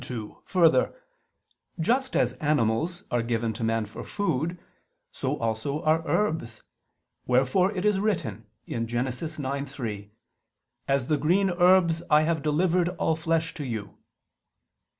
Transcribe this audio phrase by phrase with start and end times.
[0.03, 0.95] 2: Further,
[1.79, 4.57] just as animals are given to man for food,
[5.11, 6.63] so also are herbs:
[7.27, 8.87] wherefore it is written (Gen.
[8.87, 10.09] 9:3):
[10.87, 13.99] "As the green herbs have I delivered all" flesh "to you."